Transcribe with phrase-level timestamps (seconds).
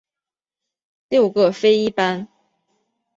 [1.09, 2.27] 六各飞一班。